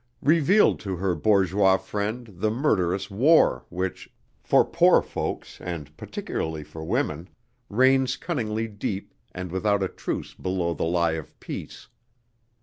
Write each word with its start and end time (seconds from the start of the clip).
revealed 0.23 0.79
to 0.79 0.95
her 0.95 1.13
bourgeois 1.13 1.77
friend 1.77 2.25
the 2.37 2.49
murderous 2.49 3.11
war 3.11 3.67
which, 3.69 4.11
for 4.41 4.65
poor 4.65 4.99
folks 4.99 5.61
and 5.63 5.95
particularly 5.95 6.63
for 6.63 6.83
women, 6.83 7.29
reigns 7.69 8.17
cunningly 8.17 8.67
deep 8.67 9.13
and 9.31 9.51
without 9.51 9.83
a 9.83 9.87
truce 9.87 10.33
below 10.33 10.73
the 10.73 10.85
lie 10.85 11.11
of 11.13 11.39
peace. 11.39 11.87